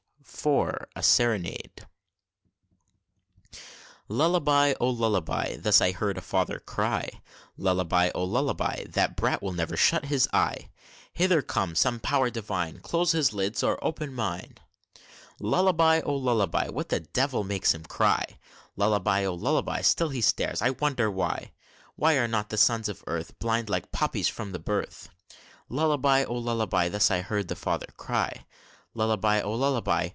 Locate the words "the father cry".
27.47-28.45